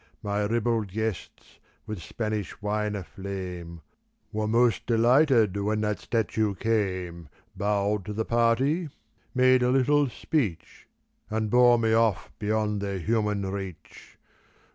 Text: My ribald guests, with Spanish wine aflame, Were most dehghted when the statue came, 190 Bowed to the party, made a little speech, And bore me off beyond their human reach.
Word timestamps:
My 0.23 0.45
ribald 0.47 0.87
guests, 0.87 1.59
with 1.85 2.01
Spanish 2.01 2.59
wine 2.59 2.95
aflame, 2.95 3.81
Were 4.31 4.47
most 4.47 4.87
dehghted 4.87 5.63
when 5.63 5.81
the 5.81 5.95
statue 5.95 6.55
came, 6.55 7.29
190 7.53 7.53
Bowed 7.55 8.05
to 8.05 8.13
the 8.13 8.25
party, 8.25 8.89
made 9.35 9.61
a 9.61 9.69
little 9.69 10.09
speech, 10.09 10.87
And 11.29 11.51
bore 11.51 11.77
me 11.77 11.93
off 11.93 12.31
beyond 12.39 12.81
their 12.81 12.97
human 12.97 13.45
reach. 13.51 14.17